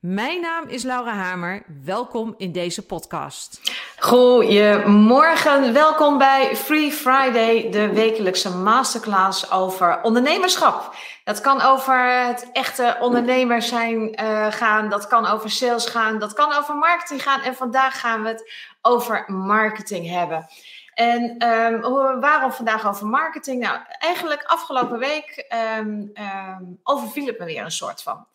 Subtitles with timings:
[0.00, 1.62] Mijn naam is Laura Hamer.
[1.84, 3.60] Welkom in deze podcast.
[3.98, 10.94] Goedemorgen, welkom bij Free Friday, de wekelijkse masterclass over ondernemerschap.
[11.24, 16.32] Dat kan over het echte ondernemer zijn uh, gaan, dat kan over sales gaan, dat
[16.32, 17.40] kan over marketing gaan.
[17.40, 20.46] En vandaag gaan we het over marketing hebben.
[20.94, 21.80] En um,
[22.20, 23.62] waarom vandaag over marketing?
[23.62, 25.46] Nou, eigenlijk afgelopen week
[25.78, 28.26] um, um, overviel het me weer een soort van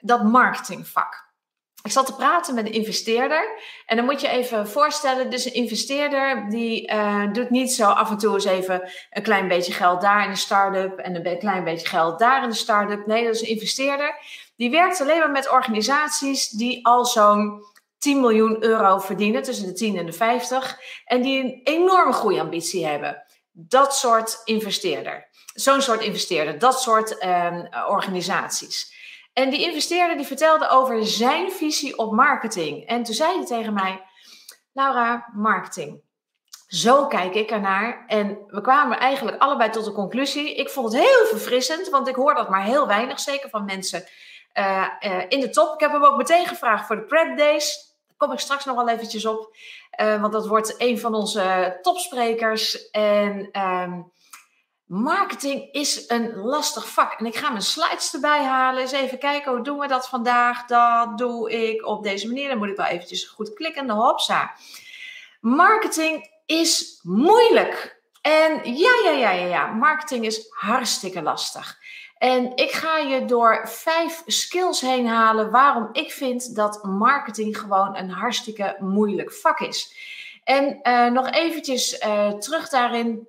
[0.00, 1.26] dat marketingvak.
[1.82, 3.60] Ik zat te praten met een investeerder.
[3.86, 8.10] En dan moet je even voorstellen, dus een investeerder die uh, doet niet zo af
[8.10, 11.64] en toe eens even een klein beetje geld daar in de start-up en een klein
[11.64, 13.06] beetje geld daar in de start-up.
[13.06, 14.14] Nee, dat is een investeerder.
[14.56, 17.62] Die werkt alleen maar met organisaties die al zo'n
[17.98, 20.78] 10 miljoen euro verdienen, tussen de 10 en de 50.
[21.04, 23.22] En die een enorme groeiambitie hebben.
[23.52, 25.28] Dat soort investeerder.
[25.54, 28.96] Zo'n soort investeerder, dat soort uh, organisaties.
[29.38, 32.86] En die investeerder die vertelde over zijn visie op marketing.
[32.86, 34.04] En toen zei hij tegen mij,
[34.72, 36.00] Laura, marketing.
[36.66, 38.04] Zo kijk ik ernaar.
[38.06, 40.54] En we kwamen eigenlijk allebei tot de conclusie.
[40.54, 44.04] Ik vond het heel verfrissend, want ik hoor dat maar heel weinig, zeker van mensen
[44.54, 45.74] uh, uh, in de top.
[45.74, 47.94] Ik heb hem ook meteen gevraagd voor de Prep Days.
[48.06, 49.56] Daar kom ik straks nog wel eventjes op.
[50.00, 52.90] Uh, want dat wordt een van onze topsprekers.
[52.90, 54.00] En ehm,
[54.88, 57.12] Marketing is een lastig vak.
[57.12, 58.80] En ik ga mijn slides erbij halen.
[58.80, 60.64] Eens even kijken, hoe doen we dat vandaag?
[60.64, 62.48] Dat doe ik op deze manier.
[62.48, 63.86] Dan moet ik wel eventjes goed klikken.
[63.86, 64.52] De hopsa.
[65.40, 68.02] Marketing is moeilijk.
[68.20, 69.66] En ja, ja, ja, ja, ja.
[69.66, 71.78] Marketing is hartstikke lastig.
[72.18, 77.96] En ik ga je door vijf skills heen halen waarom ik vind dat marketing gewoon
[77.96, 79.94] een hartstikke moeilijk vak is.
[80.44, 83.28] En uh, nog eventjes uh, terug daarin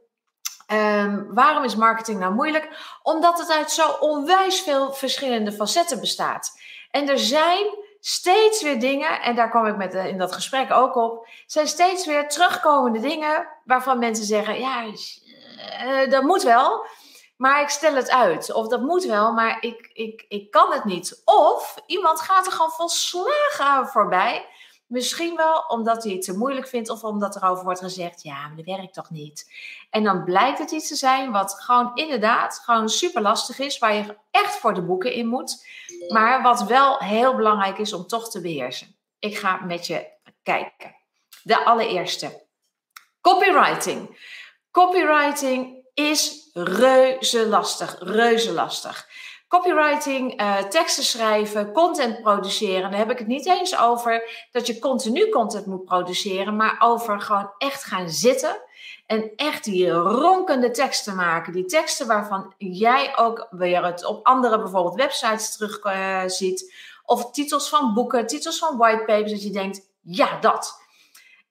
[0.72, 2.70] Um, waarom is marketing nou moeilijk?
[3.04, 6.60] Omdat het uit zo onwijs veel verschillende facetten bestaat.
[6.92, 7.66] En er zijn
[8.00, 12.06] steeds weer dingen, en daar kwam ik met, in dat gesprek ook op, zijn steeds
[12.06, 16.86] weer terugkomende dingen waarvan mensen zeggen: ja, uh, dat moet wel,
[17.38, 18.54] maar ik stel het uit.
[18.54, 21.22] Of dat moet wel, maar ik, ik, ik kan het niet.
[21.26, 24.46] Of iemand gaat er gewoon volslagen aan voorbij.
[24.90, 28.56] Misschien wel omdat hij het te moeilijk vindt of omdat erover wordt gezegd, ja, maar
[28.56, 29.52] dat werkt toch niet.
[29.90, 33.94] En dan blijkt het iets te zijn wat gewoon inderdaad gewoon super lastig is, waar
[33.94, 35.68] je echt voor de boeken in moet,
[36.08, 38.96] maar wat wel heel belangrijk is om toch te beheersen.
[39.20, 40.08] Ik ga met je
[40.44, 40.96] kijken.
[41.44, 42.46] De allereerste.
[43.22, 44.18] Copywriting.
[44.72, 49.08] Copywriting is reuze lastig, reuze lastig.
[49.50, 52.90] Copywriting, uh, teksten schrijven, content produceren.
[52.90, 57.22] Daar heb ik het niet eens over dat je continu content moet produceren, maar over
[57.22, 58.62] gewoon echt gaan zitten
[59.06, 61.54] en echt die ronkende teksten maken.
[61.54, 66.74] Die teksten waarvan jij ook weer het op andere bijvoorbeeld websites terug uh, ziet.
[67.06, 70.82] Of titels van boeken, titels van whitepapers, dat je denkt, ja, dat.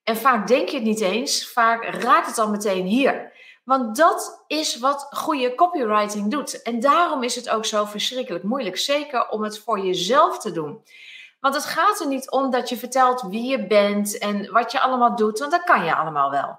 [0.04, 3.32] En vaak denk je het niet eens, vaak raakt het dan meteen hier.
[3.68, 6.62] Want dat is wat goede copywriting doet.
[6.62, 8.76] En daarom is het ook zo verschrikkelijk moeilijk.
[8.76, 10.84] Zeker om het voor jezelf te doen.
[11.40, 14.80] Want het gaat er niet om dat je vertelt wie je bent en wat je
[14.80, 16.58] allemaal doet, want dat kan je allemaal wel.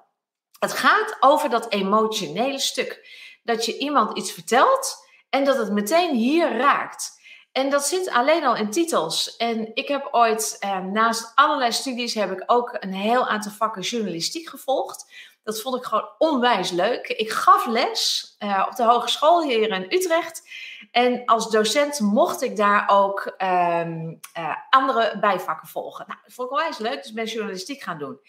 [0.59, 3.07] Het gaat over dat emotionele stuk.
[3.43, 7.17] Dat je iemand iets vertelt en dat het meteen hier raakt.
[7.51, 9.35] En dat zit alleen al in titels.
[9.35, 13.81] En ik heb ooit, eh, naast allerlei studies, heb ik ook een heel aantal vakken
[13.81, 15.05] journalistiek gevolgd.
[15.43, 17.07] Dat vond ik gewoon onwijs leuk.
[17.07, 20.49] Ik gaf les uh, op de hogeschool hier in Utrecht.
[20.91, 26.05] En als docent mocht ik daar ook um, uh, andere bijvakken volgen.
[26.07, 28.19] Nou, dat vond ik onwijs leuk, dus ben journalistiek gaan doen.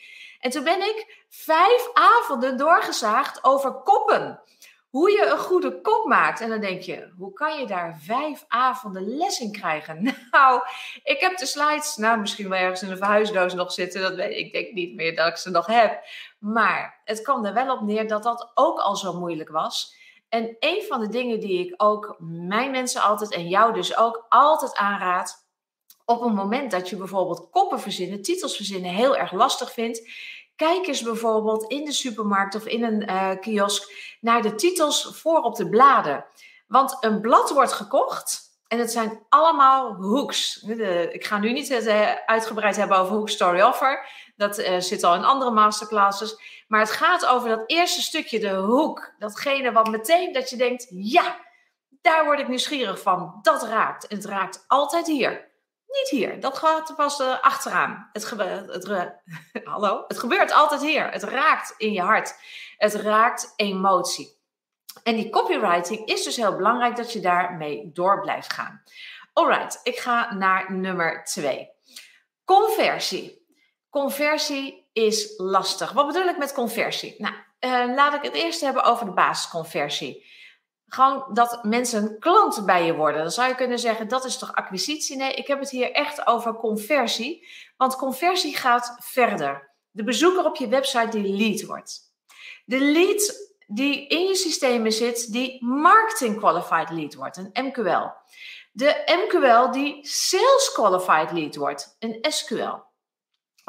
[0.41, 4.41] En toen ben ik vijf avonden doorgezaagd over koppen
[4.91, 6.41] hoe je een goede kop maakt.
[6.41, 10.03] En dan denk je, hoe kan je daar vijf avonden les in krijgen?
[10.31, 10.63] Nou,
[11.03, 14.01] ik heb de slides, nou misschien wel ergens in de verhuisdoos nog zitten.
[14.01, 16.05] Dat weet ik, denk niet meer dat ik ze nog heb.
[16.39, 19.99] Maar het kwam er wel op neer dat dat ook al zo moeilijk was.
[20.29, 24.27] En een van de dingen die ik ook mijn mensen altijd en jou dus ook
[24.29, 25.49] altijd aanraad.
[26.05, 30.11] Op een moment dat je bijvoorbeeld koppen verzinnen, titels verzinnen heel erg lastig vindt
[30.61, 35.41] Kijk eens bijvoorbeeld in de supermarkt of in een uh, kiosk naar de titels voor
[35.41, 36.25] op de bladen.
[36.67, 40.63] Want een blad wordt gekocht En het zijn allemaal hooks.
[41.11, 44.07] ik ga nu niet eh, uitgebreid hebben over Hook Story Offer.
[44.37, 46.41] Dat uh, zit al in andere masterclasses.
[46.69, 49.15] Maar het gaat over dat eerste stukje, de hoek.
[49.19, 51.37] Datgene wat meteen dat je denkt, ja,
[52.03, 53.39] daar word ik nieuwsgierig van.
[53.43, 54.07] Dat raakt.
[54.07, 55.50] En het raakt altijd hier.
[55.91, 56.41] Niet hier.
[56.41, 58.09] Dat gaat pas uh, achteraan.
[58.13, 59.13] Het, gebeurt, het,
[59.65, 60.05] hallo?
[60.07, 61.11] het gebeurt altijd hier.
[61.11, 62.35] Het raakt in je hart.
[62.77, 64.39] Het raakt emotie.
[65.03, 68.83] En die copywriting is dus heel belangrijk dat je daarmee door blijft gaan.
[69.33, 71.71] Alright, ik ga naar nummer twee.
[72.45, 73.47] Conversie.
[73.91, 75.93] Conversie is lastig.
[75.93, 77.15] Wat bedoel ik met conversie?
[77.19, 80.27] Nou, uh, laat ik het eerst hebben over de basisconversie.
[80.91, 83.21] Gewoon dat mensen klant bij je worden.
[83.21, 85.17] Dan zou je kunnen zeggen, dat is toch acquisitie?
[85.17, 87.49] Nee, ik heb het hier echt over conversie.
[87.77, 89.71] Want conversie gaat verder.
[89.91, 92.01] De bezoeker op je website die lead wordt.
[92.65, 98.13] De lead die in je systemen zit, die marketing qualified lead wordt, een MQL.
[98.73, 102.90] De MQL die sales qualified lead wordt, een SQL.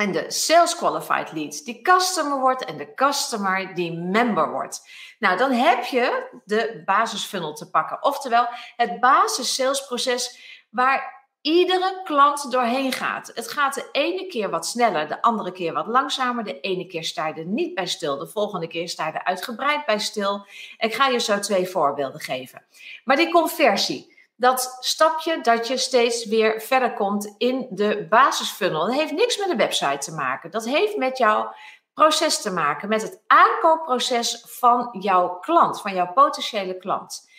[0.02, 4.90] En de sales qualified lead die customer wordt en de customer die member wordt.
[5.20, 8.04] Nou, dan heb je de basisfunnel te pakken.
[8.04, 10.40] Oftewel, het basis salesproces
[10.70, 13.32] waar iedere klant doorheen gaat.
[13.34, 16.44] Het gaat de ene keer wat sneller, de andere keer wat langzamer.
[16.44, 19.24] De ene keer sta je er niet bij stil, de volgende keer sta je er
[19.24, 20.46] uitgebreid bij stil.
[20.78, 22.66] Ik ga je zo twee voorbeelden geven.
[23.04, 24.11] Maar die conversie,
[24.42, 29.48] dat stapje dat je steeds weer verder komt in de basisfunnel, dat heeft niks met
[29.48, 30.52] de website te maken.
[30.52, 31.54] Dat heeft met jouw
[31.94, 37.30] proces te maken, met het aankoopproces van jouw klant, van jouw potentiële klant.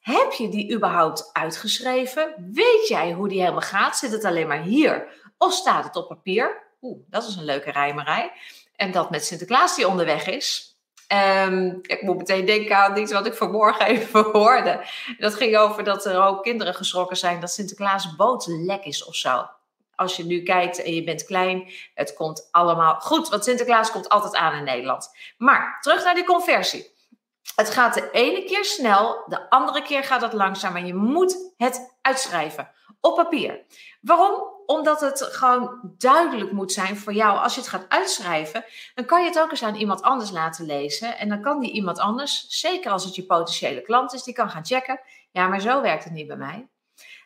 [0.00, 2.50] Heb je die überhaupt uitgeschreven?
[2.52, 3.96] Weet jij hoe die helemaal gaat?
[3.96, 5.08] Zit het alleen maar hier?
[5.38, 6.62] Of staat het op papier?
[6.80, 8.32] Oeh, dat is een leuke rijmerij.
[8.76, 10.77] En dat met Sinterklaas die onderweg is.
[11.46, 14.80] Um, ik moet meteen denken aan iets wat ik vanmorgen even hoorde.
[15.18, 19.14] Dat ging over dat er ook kinderen geschrokken zijn dat Sinterklaas boot lek is of
[19.14, 19.48] zo.
[19.94, 23.28] Als je nu kijkt en je bent klein, het komt allemaal goed.
[23.28, 25.10] Want Sinterklaas komt altijd aan in Nederland.
[25.38, 26.96] Maar terug naar die conversie.
[27.54, 30.76] Het gaat de ene keer snel, de andere keer gaat het langzaam.
[30.76, 32.70] En je moet het uitschrijven
[33.00, 33.64] op papier.
[34.00, 34.57] Waarom?
[34.70, 37.38] Omdat het gewoon duidelijk moet zijn voor jou.
[37.38, 40.66] Als je het gaat uitschrijven, dan kan je het ook eens aan iemand anders laten
[40.66, 41.18] lezen.
[41.18, 44.50] En dan kan die iemand anders, zeker als het je potentiële klant is, die kan
[44.50, 45.00] gaan checken.
[45.30, 46.68] Ja, maar zo werkt het niet bij mij.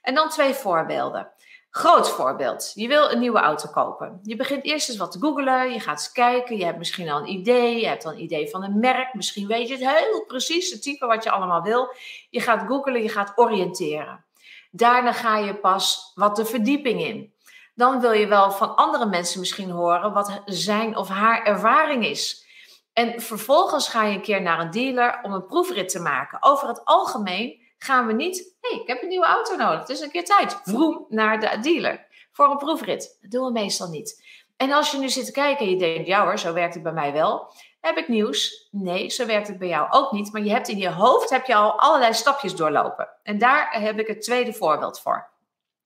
[0.02, 1.30] En dan twee voorbeelden.
[1.70, 2.72] Groot voorbeeld.
[2.74, 4.20] Je wil een nieuwe auto kopen.
[4.22, 5.72] Je begint eerst eens wat te googlen.
[5.72, 6.56] Je gaat eens kijken.
[6.56, 7.80] Je hebt misschien al een idee.
[7.80, 9.14] Je hebt al een idee van een merk.
[9.14, 11.94] Misschien weet je het heel precies, het type wat je allemaal wil.
[12.30, 13.02] Je gaat googlen.
[13.02, 14.24] Je gaat oriënteren.
[14.70, 17.31] Daarna ga je pas wat de verdieping in.
[17.74, 22.46] Dan wil je wel van andere mensen misschien horen wat zijn of haar ervaring is.
[22.92, 26.42] En vervolgens ga je een keer naar een dealer om een proefrit te maken.
[26.42, 29.80] Over het algemeen gaan we niet, hé, hey, ik heb een nieuwe auto nodig.
[29.80, 30.60] Het is een keer tijd.
[30.62, 33.18] Vroom naar de dealer voor een proefrit.
[33.20, 34.24] Dat doen we meestal niet.
[34.56, 36.82] En als je nu zit te kijken en je denkt, ja hoor, zo werkt het
[36.82, 37.52] bij mij wel.
[37.80, 38.68] Heb ik nieuws?
[38.70, 40.32] Nee, zo werkt het bij jou ook niet.
[40.32, 43.08] Maar je hebt in je hoofd heb je al allerlei stapjes doorlopen.
[43.22, 45.30] En daar heb ik het tweede voorbeeld voor.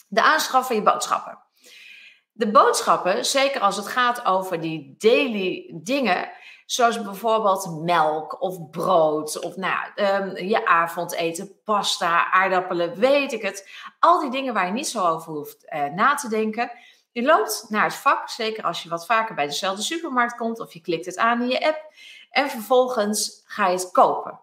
[0.08, 1.45] De aanschaf van je boodschappen.
[2.36, 6.30] De boodschappen, zeker als het gaat over die daily dingen,
[6.66, 13.68] Zoals bijvoorbeeld melk of brood of nou, um, je avondeten, pasta, aardappelen, weet ik het.
[13.98, 16.70] Al die dingen waar je niet zo over hoeft uh, na te denken.
[17.12, 20.72] Je loopt naar het vak, zeker als je wat vaker bij dezelfde supermarkt komt of
[20.72, 21.92] je klikt het aan in je app.
[22.30, 24.40] En vervolgens ga je het kopen.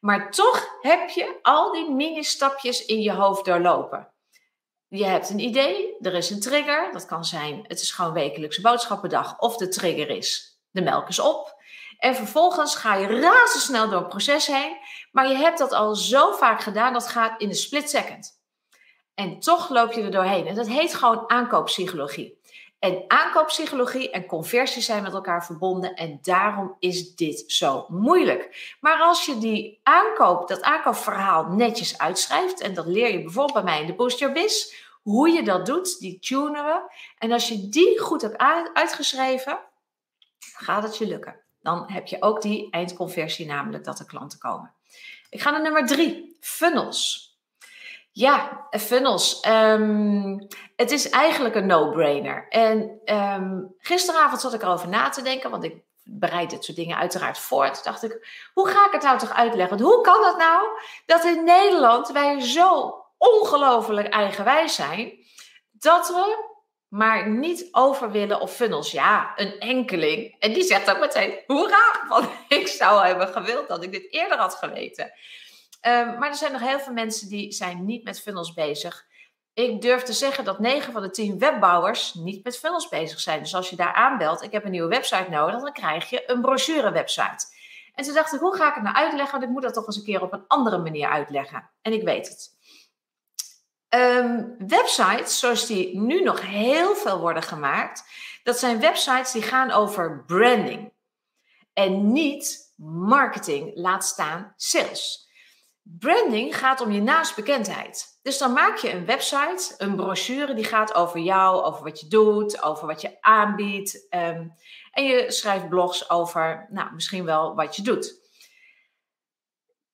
[0.00, 4.08] Maar toch heb je al die mini-stapjes in je hoofd doorlopen.
[4.88, 6.92] Je hebt een idee, er is een trigger.
[6.92, 9.38] Dat kan zijn, het is gewoon wekelijkse boodschappendag.
[9.38, 11.54] Of de trigger is, de melk is op.
[11.98, 14.76] En vervolgens ga je razendsnel door het proces heen.
[15.12, 18.40] Maar je hebt dat al zo vaak gedaan, dat gaat in een split second.
[19.14, 20.46] En toch loop je er doorheen.
[20.46, 22.35] En dat heet gewoon aankooppsychologie.
[22.78, 25.94] En aankooppsychologie en conversie zijn met elkaar verbonden.
[25.94, 28.74] En daarom is dit zo moeilijk.
[28.80, 32.60] Maar als je die aankoop, dat aankoopverhaal netjes uitschrijft.
[32.60, 34.84] En dat leer je bijvoorbeeld bij mij in de Boost Your Biz.
[35.02, 36.92] Hoe je dat doet, die tunen we.
[37.18, 38.38] En als je die goed hebt
[38.72, 39.58] uitgeschreven,
[40.38, 44.74] gaat het je lukken dan heb je ook die eindconversie, namelijk dat er klanten komen.
[45.30, 47.25] Ik ga naar nummer drie, funnels.
[48.16, 49.40] Ja, funnels.
[49.40, 50.38] Ehm,
[50.76, 52.46] het is eigenlijk een no-brainer.
[52.48, 56.96] En um, gisteravond zat ik erover na te denken, want ik bereid dit soort dingen
[56.96, 57.70] uiteraard voor.
[57.70, 59.80] Toen dacht ik, hoe ga ik het nou toch uitleggen?
[59.80, 60.66] Hoe kan het nou
[61.06, 65.12] dat in Nederland wij zo ongelooflijk eigenwijs zijn,
[65.72, 66.54] dat we
[66.88, 68.90] maar niet over willen of funnels.
[68.90, 70.36] Ja, een enkeling.
[70.38, 74.38] En die zegt ook meteen, hoera, want ik zou hebben gewild dat ik dit eerder
[74.38, 75.12] had geweten.
[75.86, 79.06] Um, maar er zijn nog heel veel mensen die zijn niet met funnels bezig.
[79.52, 83.42] Ik durf te zeggen dat 9 van de 10 webbouwers niet met funnels bezig zijn.
[83.42, 86.40] Dus als je daar aanbelt, ik heb een nieuwe website nodig, dan krijg je een
[86.40, 87.46] brochure website.
[87.94, 89.30] En toen dacht ik, hoe ga ik het nou uitleggen?
[89.30, 91.70] Want ik moet dat toch eens een keer op een andere manier uitleggen.
[91.82, 92.54] En ik weet het.
[93.88, 98.04] Um, websites, zoals die nu nog heel veel worden gemaakt,
[98.42, 100.92] dat zijn websites die gaan over branding.
[101.72, 105.25] En niet marketing, laat staan sales.
[105.88, 108.18] Branding gaat om je naastbekendheid.
[108.22, 112.08] Dus dan maak je een website, een brochure die gaat over jou, over wat je
[112.08, 114.06] doet, over wat je aanbiedt.
[114.10, 114.54] Um,
[114.90, 118.24] en je schrijft blogs over, nou, misschien wel wat je doet.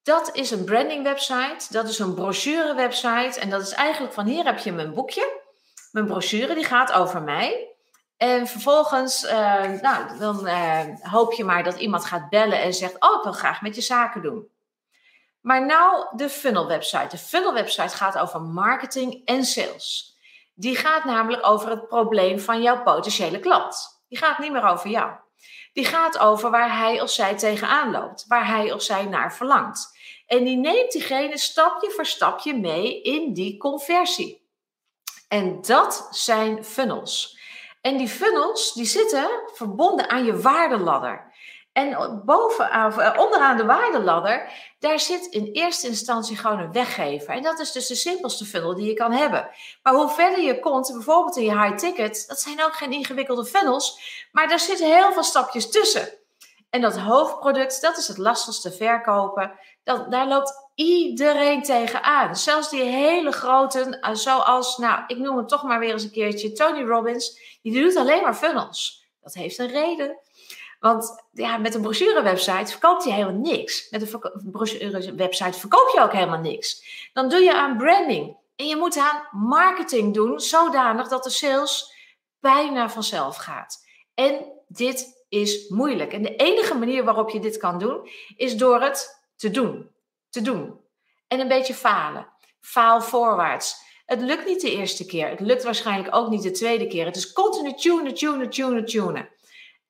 [0.03, 4.27] Dat is een branding website, dat is een brochure website en dat is eigenlijk van
[4.27, 5.41] hier heb je mijn boekje.
[5.91, 7.75] Mijn brochure die gaat over mij.
[8.17, 12.97] En vervolgens, uh, nou, dan uh, hoop je maar dat iemand gaat bellen en zegt:
[12.99, 14.52] Oh, ik wil graag met je zaken doen.
[15.43, 17.07] Maar nou de funnel website.
[17.09, 20.17] De funnel website gaat over marketing en sales.
[20.55, 24.03] Die gaat namelijk over het probleem van jouw potentiële klant.
[24.09, 25.13] Die gaat niet meer over jou.
[25.73, 29.99] Die gaat over waar hij of zij tegenaan loopt, waar hij of zij naar verlangt.
[30.27, 34.49] En die neemt diegene stapje voor stapje mee in die conversie.
[35.29, 37.39] En dat zijn funnels.
[37.81, 41.32] En die funnels die zitten verbonden aan je waardeladder.
[41.73, 47.35] En bovenaan, eh, onderaan de waardeladder, daar zit in eerste instantie gewoon een weggever.
[47.35, 49.51] En dat is dus de simpelste funnel die je kan hebben.
[49.83, 53.45] Maar hoe verder je komt, bijvoorbeeld in je high ticket, dat zijn ook geen ingewikkelde
[53.45, 54.01] funnels,
[54.33, 56.09] maar daar zitten heel veel stapjes tussen.
[56.71, 59.53] En dat hoofdproduct, dat is het lastigste verkopen.
[59.85, 62.37] Dat, daar loopt iedereen tegenaan.
[62.37, 66.11] Zelfs die hele grote, eh, zoals, nou, ik noem het toch maar weer eens een
[66.11, 69.07] keertje, Tony Robbins, die doet alleen maar funnels.
[69.23, 70.19] Dat heeft een reden.
[70.83, 73.91] Want ja, met een brochure-website verkoopt je helemaal niks.
[73.91, 76.85] Met een brochure-website verkoop je ook helemaal niks.
[77.13, 78.37] Dan doe je aan branding.
[78.57, 81.95] En je moet aan marketing doen, zodanig dat de sales
[82.41, 83.87] bijna vanzelf gaat.
[84.15, 86.13] En dit is moeilijk.
[86.13, 89.91] En de enige manier waarop je dit kan doen, is door het te doen.
[90.31, 90.81] Te doen.
[91.29, 92.29] En een beetje falen.
[92.61, 93.77] Faal voorwaarts.
[94.07, 95.29] Het lukt niet de eerste keer.
[95.29, 97.05] Het lukt waarschijnlijk ook niet de tweede keer.
[97.05, 99.29] Het is continu tunen, tunen, tunen, tunen.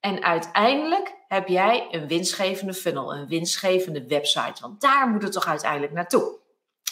[0.02, 4.60] En uiteindelijk heb jij een winstgevende funnel, een winstgevende website.
[4.60, 6.38] Want daar moet het toch uiteindelijk naartoe.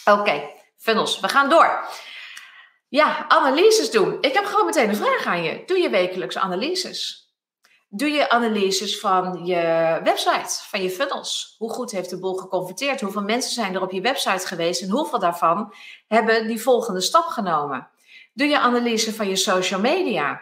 [0.05, 1.85] Oké, funnels, we gaan door.
[2.87, 4.17] Ja, analyses doen.
[4.21, 5.63] Ik heb gewoon meteen een vraag aan je.
[5.65, 7.29] Doe je wekelijks analyses?
[7.89, 11.55] Doe je analyses van je website, van je funnels?
[11.57, 13.01] Hoe goed heeft de boel geconverteerd?
[13.01, 15.73] Hoeveel mensen zijn er op je website geweest en hoeveel daarvan
[16.07, 17.89] hebben die volgende stap genomen?
[18.33, 20.41] Doe je analyse van je social media?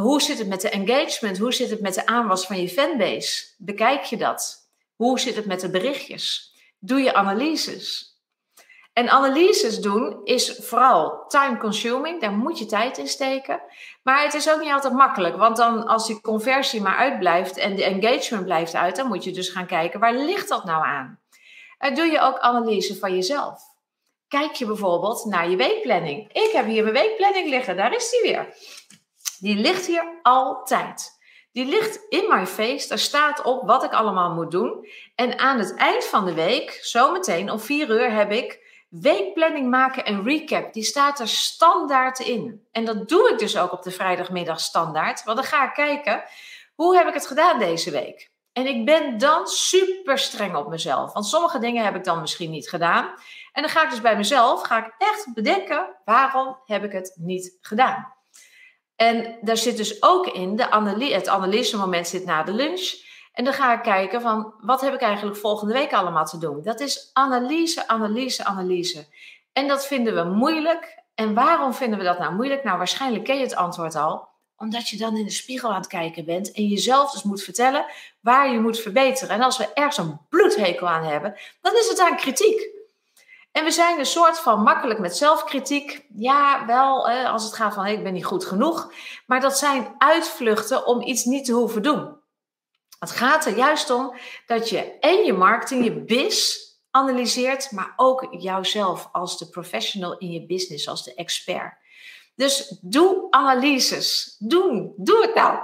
[0.00, 1.38] Hoe zit het met de engagement?
[1.38, 3.44] Hoe zit het met de aanwas van je fanbase?
[3.58, 4.68] Bekijk je dat?
[4.96, 6.54] Hoe zit het met de berichtjes?
[6.78, 8.12] Doe je analyses?
[8.92, 13.62] En analyses doen is vooral time consuming, daar moet je tijd in steken.
[14.02, 17.76] Maar het is ook niet altijd makkelijk, want dan als die conversie maar uitblijft en
[17.76, 21.20] de engagement blijft uit, dan moet je dus gaan kijken waar ligt dat nou aan?
[21.94, 23.62] Doe je ook analyse van jezelf?
[24.28, 26.32] Kijk je bijvoorbeeld naar je weekplanning.
[26.32, 28.54] Ik heb hier mijn weekplanning liggen, daar is die weer.
[29.44, 31.18] Die ligt hier altijd.
[31.52, 32.88] Die ligt in my face.
[32.88, 34.88] Daar staat op wat ik allemaal moet doen.
[35.14, 38.58] En aan het eind van de week, zometeen om vier uur, heb ik
[38.88, 40.72] weekplanning maken en recap.
[40.72, 42.66] Die staat er standaard in.
[42.72, 45.24] En dat doe ik dus ook op de vrijdagmiddag standaard.
[45.24, 46.24] Want dan ga ik kijken,
[46.74, 48.30] hoe heb ik het gedaan deze week?
[48.52, 51.12] En ik ben dan super streng op mezelf.
[51.12, 53.14] Want sommige dingen heb ik dan misschien niet gedaan.
[53.52, 57.14] En dan ga ik dus bij mezelf, ga ik echt bedenken, waarom heb ik het
[57.18, 58.14] niet gedaan?
[58.96, 62.92] En daar zit dus ook in, de analyse, het analysemoment zit na de lunch.
[63.32, 66.62] En dan ga ik kijken van, wat heb ik eigenlijk volgende week allemaal te doen?
[66.62, 69.06] Dat is analyse, analyse, analyse.
[69.52, 71.02] En dat vinden we moeilijk.
[71.14, 72.64] En waarom vinden we dat nou moeilijk?
[72.64, 74.28] Nou, waarschijnlijk ken je het antwoord al.
[74.56, 77.84] Omdat je dan in de spiegel aan het kijken bent en jezelf dus moet vertellen
[78.20, 79.34] waar je moet verbeteren.
[79.34, 82.73] En als we ergens een bloedhekel aan hebben, dan is het aan kritiek.
[83.54, 86.06] En we zijn een soort van makkelijk met zelfkritiek.
[86.14, 88.92] Ja, wel, als het gaat van ik ben niet goed genoeg.
[89.26, 92.16] Maar dat zijn uitvluchten om iets niet te hoeven doen.
[92.98, 96.58] Het gaat er juist om dat je en je marketing, je biz
[96.90, 101.74] analyseert, maar ook jouzelf als de professional in je business, als de expert.
[102.34, 104.36] Dus doe analyses.
[104.38, 104.92] Doen.
[104.96, 105.58] Doe het nou.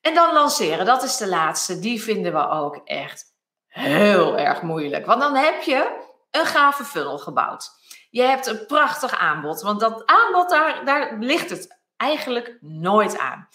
[0.00, 0.86] En dan lanceren.
[0.86, 1.78] Dat is de laatste.
[1.78, 3.24] Die vinden we ook echt
[3.66, 5.06] heel erg moeilijk.
[5.06, 7.70] Want dan heb je een gave funnel gebouwd.
[8.10, 13.48] Je hebt een prachtig aanbod, want dat aanbod, daar, daar ligt het eigenlijk nooit aan.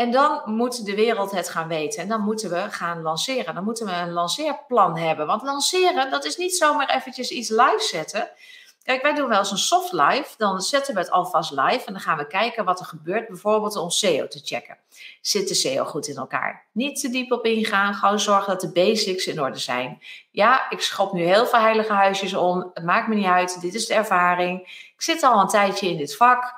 [0.00, 2.02] En dan moet de wereld het gaan weten.
[2.02, 3.54] En dan moeten we gaan lanceren.
[3.54, 5.26] Dan moeten we een lanceerplan hebben.
[5.26, 8.30] Want lanceren, dat is niet zomaar eventjes iets live zetten.
[8.90, 10.34] Kijk, wij doen wel eens een soft live.
[10.36, 13.28] Dan zetten we het alvast live en dan gaan we kijken wat er gebeurt.
[13.28, 14.78] Bijvoorbeeld om SEO te checken.
[15.20, 16.66] Zit de SEO goed in elkaar?
[16.72, 17.94] Niet te diep op ingaan.
[17.94, 20.02] Gewoon zorgen dat de basics in orde zijn.
[20.30, 22.70] Ja, ik schop nu heel veel heilige huisjes om.
[22.74, 23.60] Het maakt me niet uit.
[23.60, 24.60] Dit is de ervaring.
[24.94, 26.54] Ik zit al een tijdje in dit vak.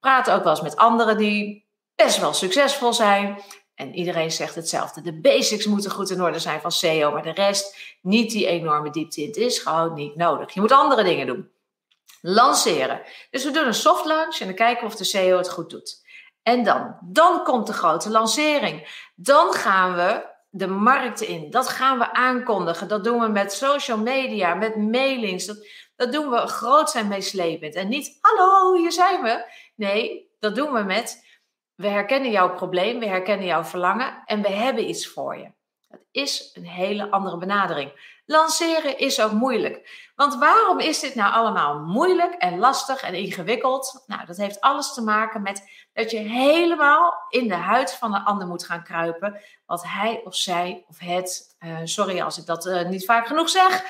[0.00, 1.64] Praat ook wel eens met anderen die
[1.94, 3.38] best wel succesvol zijn.
[3.74, 5.00] En iedereen zegt hetzelfde.
[5.00, 8.90] De basics moeten goed in orde zijn van SEO, maar de rest niet die enorme
[8.90, 9.26] diepte in.
[9.26, 10.54] Het is gewoon niet nodig.
[10.54, 11.52] Je moet andere dingen doen
[12.26, 13.02] lanceren.
[13.30, 16.02] Dus we doen een soft launch en dan kijken of de CEO het goed doet.
[16.42, 19.08] En dan, dan komt de grote lancering.
[19.14, 21.50] Dan gaan we de markt in.
[21.50, 22.88] Dat gaan we aankondigen.
[22.88, 25.46] Dat doen we met social media, met mailings.
[25.46, 25.66] Dat,
[25.96, 27.74] dat doen we groot en meeslepend.
[27.74, 29.52] En niet, hallo, hier zijn we.
[29.74, 31.26] Nee, dat doen we met,
[31.74, 35.50] we herkennen jouw probleem, we herkennen jouw verlangen en we hebben iets voor je.
[35.96, 38.12] Dat is een hele andere benadering.
[38.26, 40.10] Lanceren is ook moeilijk.
[40.14, 44.04] Want waarom is dit nou allemaal moeilijk en lastig en ingewikkeld?
[44.06, 48.24] Nou, dat heeft alles te maken met dat je helemaal in de huid van de
[48.24, 49.40] ander moet gaan kruipen.
[49.66, 53.48] Wat hij of zij of het, uh, sorry als ik dat uh, niet vaak genoeg
[53.48, 53.84] zeg,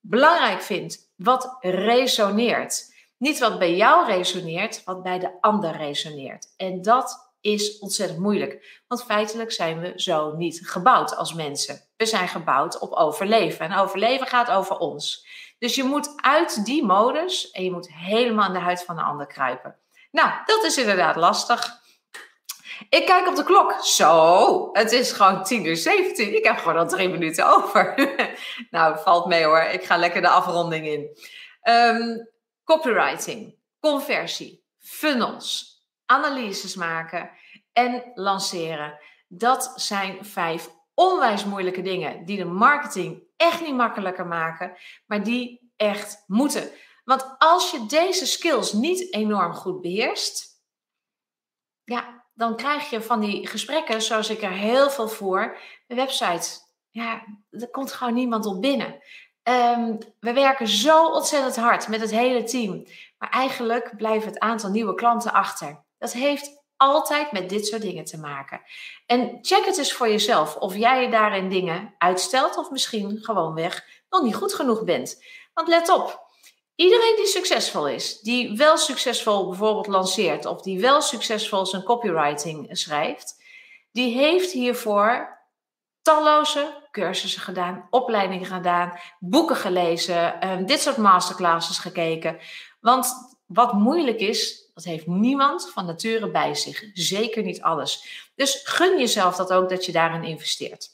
[0.00, 1.10] belangrijk vindt.
[1.16, 2.96] Wat resoneert.
[3.16, 6.54] Niet wat bij jou resoneert, wat bij de ander resoneert.
[6.56, 8.82] En dat is ontzettend moeilijk.
[8.88, 11.80] Want feitelijk zijn we zo niet gebouwd als mensen.
[11.96, 13.66] We zijn gebouwd op overleven.
[13.70, 15.26] En overleven gaat over ons.
[15.58, 19.02] Dus je moet uit die modus en je moet helemaal in de huid van de
[19.02, 19.76] ander kruipen.
[20.10, 21.76] Nou, dat is inderdaad lastig.
[22.88, 23.72] Ik kijk op de klok.
[23.80, 26.36] Zo, het is gewoon 10 uur 17.
[26.36, 27.94] Ik heb gewoon al drie minuten over.
[28.70, 29.62] nou, valt mee hoor.
[29.62, 31.18] Ik ga lekker de afronding in.
[31.62, 32.28] Um,
[32.64, 35.77] copywriting, conversie, funnels,
[36.10, 37.30] analyses maken
[37.72, 38.98] en lanceren.
[39.28, 45.72] Dat zijn vijf onwijs moeilijke dingen die de marketing echt niet makkelijker maken, maar die
[45.76, 46.70] echt moeten.
[47.04, 50.62] Want als je deze skills niet enorm goed beheerst,
[51.84, 56.48] ja, dan krijg je van die gesprekken, zoals ik er heel veel voer, de website.
[56.90, 59.00] Ja, er komt gewoon niemand op binnen.
[59.42, 62.86] Ehm, we werken zo ontzettend hard met het hele team.
[63.18, 65.86] Maar eigenlijk blijft het aantal nieuwe klanten achter.
[65.98, 68.60] Dat heeft altijd met dit soort dingen te maken.
[69.06, 74.22] En check het eens voor jezelf of jij daarin dingen uitstelt of misschien gewoonweg nog
[74.22, 75.22] niet goed genoeg bent.
[75.54, 76.26] Want let op,
[76.74, 82.68] iedereen die succesvol is, die wel succesvol bijvoorbeeld lanceert of die wel succesvol zijn copywriting
[82.70, 83.42] schrijft,
[83.92, 85.38] die heeft hiervoor
[86.02, 92.38] talloze cursussen gedaan, opleidingen gedaan, boeken gelezen, ehm, dit soort masterclasses gekeken.
[92.80, 96.84] Want wat moeilijk is, dat heeft niemand van nature bij zich.
[96.92, 98.04] Zeker niet alles.
[98.34, 100.88] Dus gun jezelf dat ook dat je daarin investeert.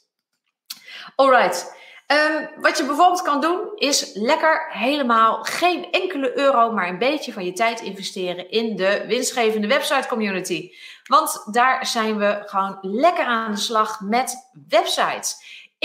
[1.15, 1.83] Alright.
[2.07, 7.33] Um, wat je bijvoorbeeld kan doen, is lekker helemaal geen enkele euro, maar een beetje
[7.33, 10.71] van je tijd investeren in de winstgevende website community.
[11.03, 15.35] Want daar zijn we gewoon lekker aan de slag met websites.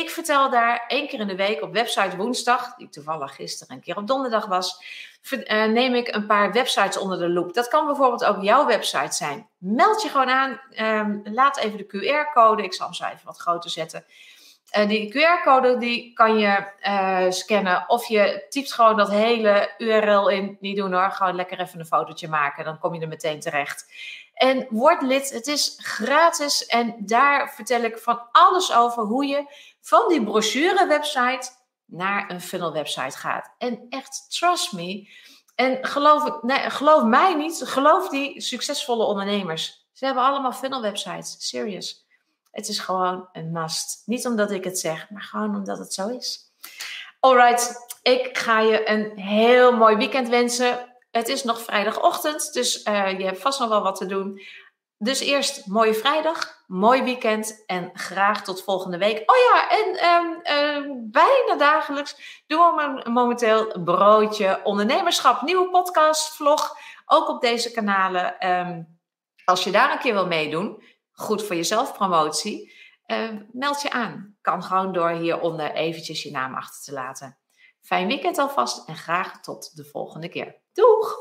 [0.00, 3.82] Ik vertel daar één keer in de week op website woensdag, die toevallig gisteren een
[3.82, 4.82] keer op donderdag was,
[5.30, 7.54] uh, neem ik een paar websites onder de loep.
[7.54, 9.48] Dat kan bijvoorbeeld ook jouw website zijn.
[9.58, 10.60] Meld je gewoon aan.
[10.78, 12.62] Um, laat even de QR-code.
[12.62, 14.04] Ik zal hem zo even wat groter zetten.
[14.78, 17.84] Uh, die QR-code die kan je uh, scannen.
[17.86, 20.56] Of je typt gewoon dat hele URL in.
[20.60, 21.10] Niet doen hoor.
[21.10, 22.64] Gewoon lekker even een fotootje maken.
[22.64, 23.86] Dan kom je er meteen terecht.
[24.40, 25.30] En word lid.
[25.30, 26.66] Het is gratis.
[26.66, 31.50] En daar vertel ik van alles over hoe je van die brochure website
[31.84, 33.50] naar een funnel website gaat.
[33.58, 35.08] En echt, trust me.
[35.54, 39.86] En geloof, nee, geloof mij niet, geloof die succesvolle ondernemers.
[39.92, 41.36] Ze hebben allemaal funnel websites.
[41.38, 42.06] Serious.
[42.50, 44.02] Het is gewoon een must.
[44.06, 46.52] Niet omdat ik het zeg, maar gewoon omdat het zo is.
[47.20, 50.89] Alright, ik ga je een heel mooi weekend wensen.
[51.10, 54.40] Het is nog vrijdagochtend, dus uh, je hebt vast nog wel wat te doen.
[54.98, 59.30] Dus eerst mooie vrijdag, mooi weekend en graag tot volgende week.
[59.30, 65.42] Oh ja, en um, bijna dagelijks doen we momenteel broodje ondernemerschap.
[65.42, 68.48] Nieuwe podcast, vlog, ook op deze kanalen.
[68.48, 69.00] Um,
[69.44, 72.72] als je daar een keer wil meedoen, goed voor jezelf promotie,
[73.06, 74.36] uh, meld je aan.
[74.40, 77.39] Kan gewoon door hieronder eventjes je naam achter te laten.
[77.90, 80.56] Fijn weekend alvast en graag tot de volgende keer.
[80.72, 81.16] Doeg!